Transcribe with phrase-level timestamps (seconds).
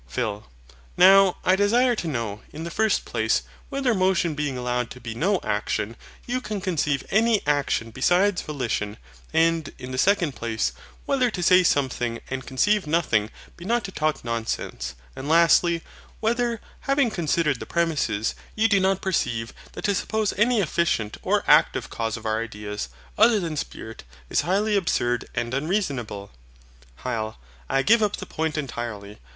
[0.07, 0.47] PHIL.
[0.97, 5.13] Now, I desire to know, in the first place, whether, motion being allowed to be
[5.13, 8.97] no action, you can conceive any action besides volition:
[9.31, 10.71] and, in the second place,
[11.05, 15.83] whether to say something and conceive nothing be not to talk nonsense: and, lastly,
[16.19, 16.59] whether,
[16.89, 21.91] having considered the premises, you do not perceive that to suppose any efficient or active
[21.91, 22.89] Cause of our ideas,
[23.19, 26.31] other than SPIRIT, is highly absurd and unreasonable?
[27.03, 27.35] HYL.
[27.69, 29.19] I give up the point entirely.